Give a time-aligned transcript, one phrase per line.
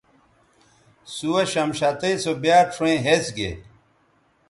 [1.13, 3.51] سُوہ شمشتئ سو بیاد شؤیں ھِس گے